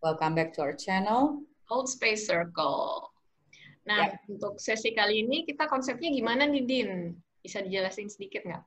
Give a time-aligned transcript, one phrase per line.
[0.00, 1.44] Welcome back to our channel.
[1.68, 3.12] Old Space Circle.
[3.84, 4.32] Nah, yeah.
[4.32, 7.12] untuk sesi kali ini kita konsepnya gimana nih, Din?
[7.44, 8.64] Bisa dijelasin sedikit nggak?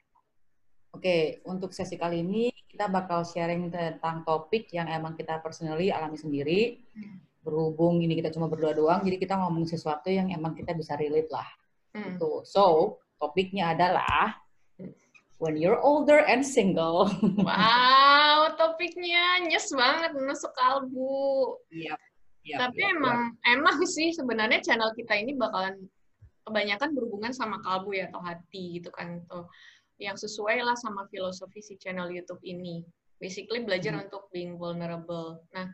[0.94, 5.90] Oke, okay, untuk sesi kali ini kita bakal sharing tentang topik yang emang kita personally
[5.90, 6.86] alami sendiri.
[6.94, 7.18] Hmm.
[7.42, 11.34] Berhubung ini kita cuma berdua doang, jadi kita ngomong sesuatu yang emang kita bisa relate
[11.34, 11.50] lah.
[11.98, 12.14] Hmm.
[12.14, 12.46] Gitu.
[12.46, 14.38] So, topiknya adalah
[15.44, 17.12] when you're older and single.
[17.44, 21.60] Wow, topiknya nyes banget, menusuk kalbu.
[21.68, 22.00] Iya.
[22.00, 22.00] Yep.
[22.44, 23.56] Yep, Tapi yep, emang yep.
[23.56, 25.80] emang sih sebenarnya channel kita ini bakalan
[26.44, 29.48] kebanyakan berhubungan sama kalbu ya atau hati gitu kan tuh
[29.96, 32.84] yang sesuai lah sama filosofi si channel YouTube ini.
[33.20, 34.08] Basically belajar hmm.
[34.08, 35.40] untuk being vulnerable.
[35.56, 35.72] Nah,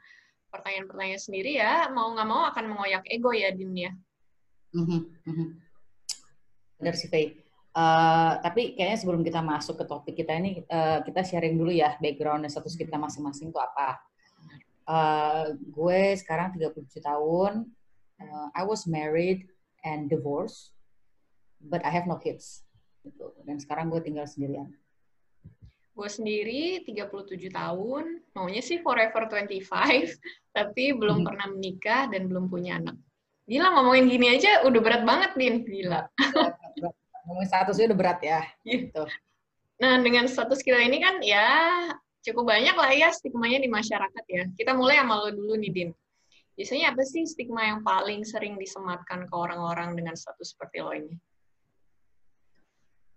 [0.53, 3.91] pertanyaan-pertanyaan sendiri ya mau nggak mau akan mengoyak ego ya Din ya.
[4.77, 5.01] Mm-hmm.
[5.25, 5.47] Mm-hmm.
[6.81, 7.48] Benar sih Faye.
[7.79, 11.95] Uh, tapi kayaknya sebelum kita masuk ke topik kita ini, uh, kita sharing dulu ya
[12.03, 13.95] background dan status kita masing-masing itu apa.
[14.83, 17.71] Uh, gue sekarang 37 tahun,
[18.19, 19.47] uh, I was married
[19.87, 20.75] and divorced,
[21.71, 22.67] but I have no kids.
[23.07, 23.31] Gitu.
[23.47, 24.75] Dan sekarang gue tinggal sendirian.
[25.95, 29.55] Gue sendiri 37 tahun, maunya sih forever 25,
[30.57, 31.27] tapi belum hmm.
[31.31, 32.99] pernah menikah dan belum punya anak.
[33.47, 35.55] Gila ngomongin gini aja udah berat banget, Din.
[35.63, 36.11] Gila.
[37.29, 38.41] Ngomongin statusnya udah berat ya.
[38.65, 39.05] Gitu.
[39.77, 41.45] Nah, dengan status kita ini kan ya
[42.25, 44.43] cukup banyak lah ya stigmanya di masyarakat ya.
[44.57, 45.89] Kita mulai sama lo dulu nih, Din.
[46.57, 51.13] Biasanya apa sih stigma yang paling sering disematkan ke orang-orang dengan status seperti lo ini?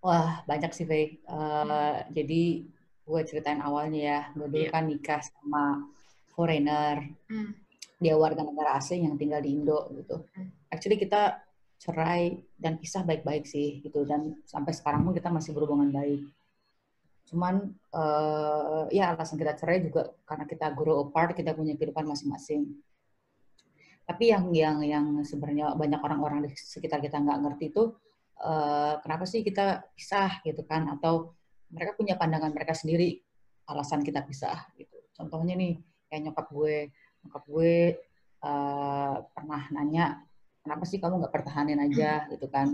[0.05, 1.19] Wah, banyak sih, Faye.
[1.27, 2.13] Uh, hmm.
[2.13, 2.69] Jadi,
[3.03, 4.21] gue ceritain awalnya ya.
[4.37, 4.73] Gue dulu yeah.
[4.77, 5.89] kan nikah sama
[6.37, 7.11] foreigner.
[7.27, 7.57] Hmm.
[8.03, 10.23] Dia warga negara asing yang tinggal di Indo gitu.
[10.35, 10.51] Hmm.
[10.71, 11.39] Actually kita
[11.83, 14.07] cerai dan pisah baik-baik sih gitu.
[14.07, 16.23] Dan sampai sekarang pun kita masih berhubungan baik
[17.33, 22.77] Cuman uh, ya alasan kita cerai juga karena kita grow apart, kita punya kehidupan masing-masing.
[24.05, 27.95] Tapi yang yang yang sebenarnya banyak orang-orang di sekitar kita nggak ngerti itu
[28.45, 30.93] uh, kenapa sih kita pisah gitu kan?
[30.93, 31.33] Atau
[31.73, 33.23] mereka punya pandangan mereka sendiri
[33.71, 35.01] alasan kita pisah gitu.
[35.17, 35.81] Contohnya nih
[36.13, 36.93] kayak nyokap gue,
[37.25, 37.75] nyokap gue
[38.45, 40.21] uh, pernah nanya
[40.63, 42.71] kenapa sih kamu nggak pertahanin aja gitu kan?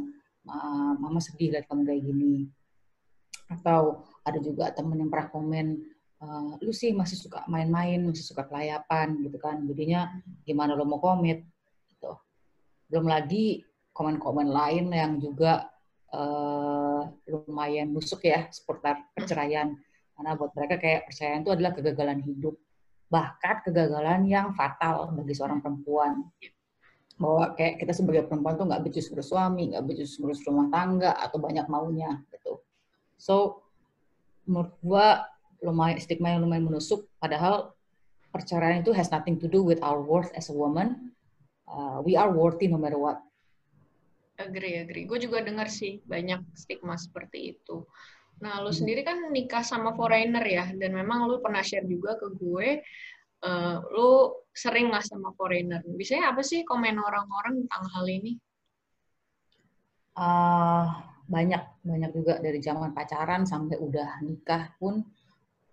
[1.00, 2.48] Mama sedih lihat kamu kayak gini.
[3.48, 5.66] Atau ada juga temen yang pernah komen
[6.20, 9.64] uh, lu sih masih suka main-main masih suka kelayapan gitu kan.
[9.64, 10.08] Jadinya
[10.44, 11.44] gimana lo mau komit
[11.88, 12.12] gitu.
[12.92, 13.64] Belum lagi
[13.96, 15.68] komen-komen lain yang juga
[16.12, 19.74] uh, lumayan busuk ya seputar perceraian.
[20.12, 22.56] Karena buat mereka kayak perceraian itu adalah kegagalan hidup.
[23.08, 26.26] Bahkan kegagalan yang fatal bagi seorang perempuan
[27.18, 31.42] bahwa kayak kita sebagai perempuan tuh nggak becus bersuami, nggak becus ngurus rumah tangga atau
[31.42, 32.62] banyak maunya gitu.
[33.18, 33.66] So
[34.46, 35.26] menurut gua
[35.62, 37.10] lumayan stigma yang lumayan menusuk.
[37.18, 37.74] Padahal
[38.30, 41.12] perceraian itu has nothing to do with our worth as a woman.
[41.68, 43.20] Uh, we are worthy no matter what.
[44.38, 45.04] Agree, agree.
[45.04, 47.82] Gue juga dengar sih banyak stigma seperti itu.
[48.38, 48.78] Nah, lu hmm.
[48.78, 52.68] sendiri kan nikah sama foreigner ya, dan memang lu pernah share juga ke gue,
[53.42, 55.80] uh, lu sering lah sama foreigner.
[55.86, 58.32] Biasanya apa sih komen orang-orang tentang hal ini?
[60.18, 60.90] Uh,
[61.30, 65.06] banyak banyak juga dari zaman pacaran sampai udah nikah pun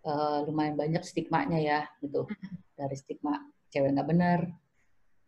[0.05, 2.29] uh, lumayan banyak stigmanya ya gitu.
[2.77, 3.41] Dari stigma
[3.73, 4.39] cewek nggak bener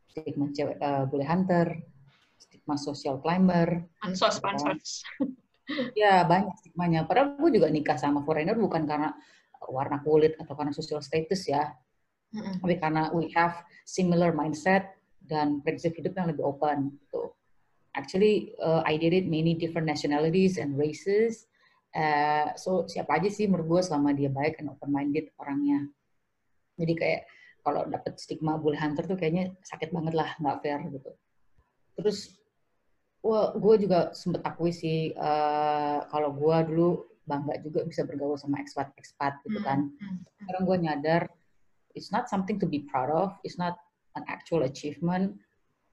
[0.07, 1.67] stigma cewek uh, boleh hunter
[2.37, 5.01] stigma social climber pansos pansos.
[5.99, 7.03] Ya banyak stigmanya.
[7.03, 9.11] Padahal gue juga nikah sama foreigner bukan karena
[9.67, 11.75] warna kulit atau karena social status ya
[12.33, 12.63] mm-hmm.
[12.63, 14.95] tapi karena we have similar mindset
[15.27, 17.37] dan prinsip hidup yang lebih open gitu
[17.97, 21.49] actually uh, I did it many different nationalities and races.
[21.97, 25.89] Uh, so siapa aja sih menurut gue selama dia baik and open minded orangnya.
[26.77, 27.21] Jadi kayak
[27.65, 31.11] kalau dapet stigma bully hunter tuh kayaknya sakit banget lah, nggak fair gitu.
[31.97, 32.37] Terus
[33.25, 36.89] wah, gue juga sempet akui sih uh, kalau gue dulu
[37.27, 39.89] bangga juga bisa bergaul sama expat-expat gitu kan.
[39.89, 40.37] Hmm, hmm, hmm.
[40.37, 41.21] Sekarang gue nyadar
[41.97, 43.73] it's not something to be proud of, it's not
[44.13, 45.33] an actual achievement,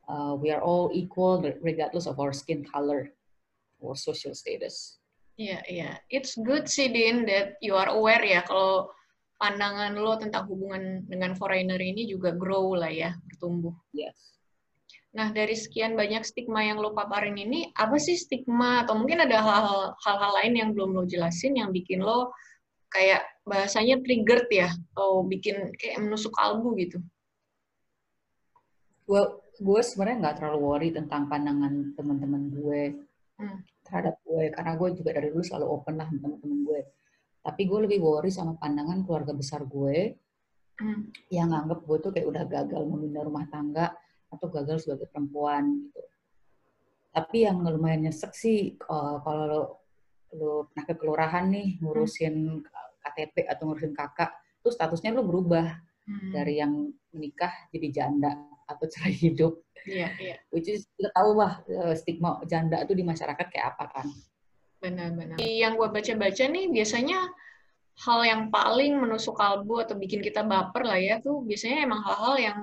[0.09, 3.09] uh, we are all equal regardless of our skin color
[3.81, 5.01] or social status.
[5.35, 5.81] Iya, yeah, iya.
[5.83, 5.95] Yeah.
[6.13, 8.93] It's good sih, Din, that you are aware ya kalau
[9.43, 13.75] pandangan lo tentang hubungan dengan foreigner ini juga grow lah ya, bertumbuh.
[13.91, 14.15] Yes.
[15.15, 19.39] Nah, dari sekian banyak stigma yang lo paparin ini, apa sih stigma atau mungkin ada
[20.03, 22.35] hal-hal lain yang belum lo jelasin yang bikin lo
[22.95, 27.03] kayak bahasanya triggered ya, atau bikin kayak menusuk kalbu gitu?
[29.11, 32.83] Well, gue sebenarnya nggak terlalu worry tentang pandangan teman-teman gue
[33.39, 33.59] hmm.
[33.87, 36.81] terhadap gue karena gue juga dari dulu selalu open lah teman-teman gue
[37.45, 40.17] tapi gue lebih worry sama pandangan keluarga besar gue
[40.81, 41.31] hmm.
[41.31, 43.95] yang nganggep gue tuh kayak udah gagal membina rumah tangga
[44.33, 46.03] atau gagal sebagai perempuan gitu.
[47.15, 49.84] Tapi yang lumayan nyesek sih uh, kalau
[50.35, 52.63] lo pernah ke kelurahan nih ngurusin
[53.01, 55.79] KTP atau ngurusin kakak, tuh statusnya lo berubah
[56.09, 56.31] hmm.
[56.35, 58.35] dari yang menikah jadi janda
[58.67, 59.61] atau cerai hidup.
[59.85, 60.37] Iya, iya.
[60.49, 64.07] Which is kita tahu lah eh, stigma janda itu di masyarakat kayak apa kan.
[64.81, 65.37] Benar-benar.
[65.41, 67.19] Yang gue baca-baca nih biasanya
[68.05, 72.35] hal yang paling menusuk kalbu atau bikin kita baper lah ya tuh biasanya emang hal-hal
[72.41, 72.59] yang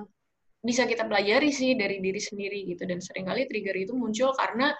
[0.62, 4.70] bisa kita pelajari sih dari diri sendiri gitu dan sering kali trigger itu muncul karena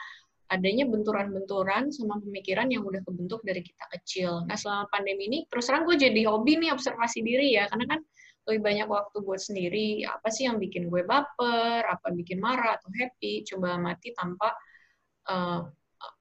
[0.52, 4.44] adanya benturan-benturan sama pemikiran yang udah kebentuk dari kita kecil.
[4.44, 8.00] Nah selama pandemi ini terus terang gue jadi hobi nih observasi diri ya karena kan
[8.42, 12.90] lebih banyak waktu buat sendiri apa sih yang bikin gue baper, apa bikin marah atau
[12.92, 14.50] happy, coba mati tanpa
[15.30, 15.62] uh,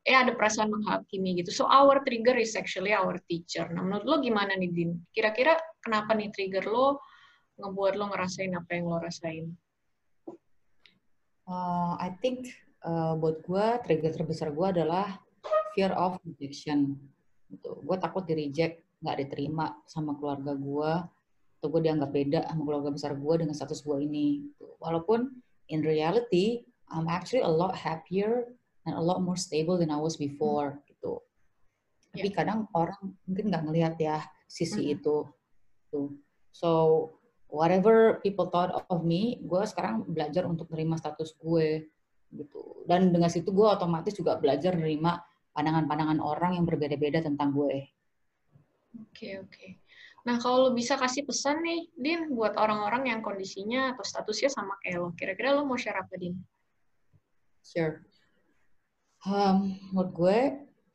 [0.05, 1.49] eh ada perasaan menghakimi gitu.
[1.51, 3.65] So our trigger is actually our teacher.
[3.73, 4.91] Nah menurut lo gimana nih Din?
[5.09, 7.01] Kira-kira kenapa nih trigger lo
[7.57, 9.45] ngebuat lo ngerasain apa yang lo rasain?
[11.49, 12.53] Uh, I think
[12.85, 15.21] uh, buat gue trigger terbesar gue adalah
[15.73, 16.97] fear of rejection.
[17.49, 17.71] Gitu.
[17.83, 20.91] Gue takut di reject, nggak diterima sama keluarga gue,
[21.61, 24.49] atau gue dianggap beda sama keluarga besar gue dengan status gue ini.
[24.49, 24.65] Gitu.
[24.81, 25.29] Walaupun
[25.69, 28.51] in reality, I'm actually a lot happier
[28.85, 30.83] and a lot more stable than I was before hmm.
[30.89, 31.13] gitu.
[32.11, 32.35] Tapi yeah.
[32.35, 34.19] kadang orang mungkin nggak ngelihat ya
[34.49, 34.95] sisi hmm.
[34.99, 35.17] itu.
[35.91, 36.11] Tuh.
[36.51, 36.69] So
[37.47, 41.87] whatever people thought of me, gue sekarang belajar untuk menerima status gue
[42.31, 42.83] gitu.
[42.87, 47.91] Dan dengan situ gue otomatis juga belajar menerima pandangan-pandangan orang yang berbeda-beda tentang gue.
[48.91, 49.51] Oke okay, oke.
[49.51, 49.69] Okay.
[50.21, 54.77] Nah kalau lo bisa kasih pesan nih, Din, buat orang-orang yang kondisinya atau statusnya sama
[54.85, 56.37] kayak lo, kira-kira lo mau share apa, Din?
[57.65, 58.05] Sure.
[59.25, 60.39] Um, menurut gue,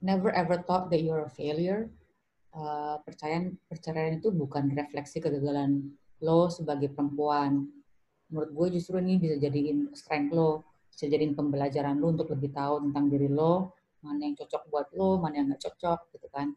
[0.02, 1.90] never ever thought that you're a failure.
[2.56, 5.92] Uh, percayaan perceraian itu bukan refleksi kegagalan
[6.22, 7.66] lo sebagai perempuan.
[8.30, 10.62] Menurut gue justru ini bisa jadiin strength lo,
[10.96, 15.20] bisa jadiin pembelajaran lo untuk lebih tahu tentang diri lo, mana yang cocok buat lo,
[15.20, 16.56] mana yang nggak cocok, gitu kan.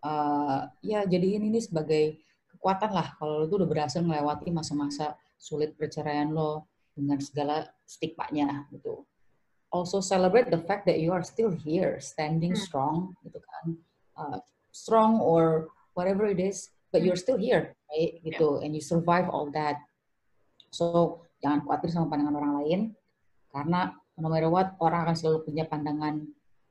[0.00, 5.76] Uh, ya jadiin ini sebagai kekuatan lah kalau lo tuh udah berhasil melewati masa-masa sulit
[5.76, 9.04] perceraian lo dengan segala stigmanya gitu
[9.74, 12.62] also celebrate the fact that you are still here, standing hmm.
[12.62, 13.64] strong, gitu kan,
[14.14, 14.38] uh,
[14.70, 15.66] strong or
[15.98, 18.22] whatever it is, but you're still here, right?
[18.22, 18.62] Gitu, yeah.
[18.62, 19.82] and you survive all that.
[20.70, 22.80] So jangan khawatir sama pandangan orang lain,
[23.52, 26.24] karena no matter what orang akan selalu punya pandangan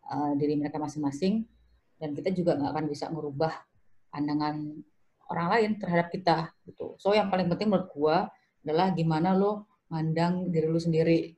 [0.10, 1.46] uh, diri mereka masing-masing,
[2.02, 3.54] dan kita juga nggak akan bisa merubah
[4.10, 4.82] pandangan
[5.30, 6.98] orang lain terhadap kita, gitu.
[6.98, 8.26] So yang paling penting menurut gua
[8.66, 11.30] adalah gimana lo mandang diri lo sendiri,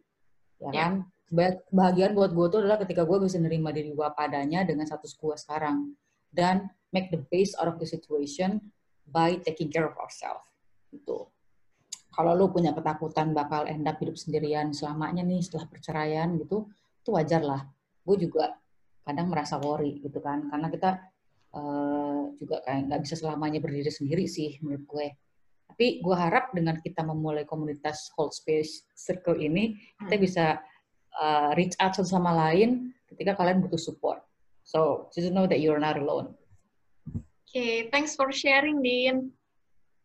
[0.63, 0.71] ya yeah.
[0.71, 0.93] kan?
[1.35, 5.33] kebahagiaan buat gue tuh adalah ketika gue bisa nerima diri gue padanya dengan status gue
[5.33, 5.97] sekarang
[6.29, 8.61] dan make the best out of the situation
[9.09, 10.45] by taking care of ourselves
[10.93, 11.25] itu
[12.15, 16.65] kalau lu punya ketakutan bakal end up hidup sendirian selamanya nih setelah perceraian gitu
[17.03, 17.61] itu wajar lah
[18.07, 18.55] gue juga
[19.03, 20.89] kadang merasa worry gitu kan karena kita
[21.53, 25.07] uh, juga kayak nggak bisa selamanya berdiri sendiri sih menurut gue
[25.75, 30.23] tapi gue harap dengan kita memulai komunitas hold space circle ini kita hmm.
[30.23, 30.45] bisa
[31.19, 34.23] uh, reach out satu sama lain ketika kalian butuh support.
[34.65, 36.33] So just know that you're not alone.
[37.15, 39.31] Oke, okay, thanks for sharing, Din.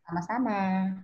[0.06, 0.94] Sama-sama.